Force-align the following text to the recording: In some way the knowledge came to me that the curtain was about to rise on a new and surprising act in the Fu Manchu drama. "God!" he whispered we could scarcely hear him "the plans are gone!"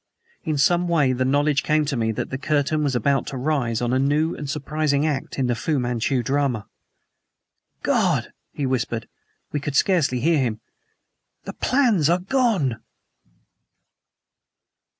In 0.43 0.57
some 0.57 0.87
way 0.87 1.13
the 1.13 1.23
knowledge 1.23 1.61
came 1.61 1.85
to 1.85 1.95
me 1.95 2.11
that 2.13 2.31
the 2.31 2.39
curtain 2.39 2.83
was 2.83 2.95
about 2.95 3.27
to 3.27 3.37
rise 3.37 3.83
on 3.83 3.93
a 3.93 3.99
new 3.99 4.33
and 4.35 4.49
surprising 4.49 5.05
act 5.05 5.37
in 5.37 5.45
the 5.45 5.53
Fu 5.53 5.77
Manchu 5.77 6.23
drama. 6.23 6.65
"God!" 7.83 8.33
he 8.51 8.65
whispered 8.65 9.07
we 9.51 9.59
could 9.59 9.75
scarcely 9.75 10.19
hear 10.19 10.39
him 10.39 10.59
"the 11.43 11.53
plans 11.53 12.09
are 12.09 12.17
gone!" 12.17 12.81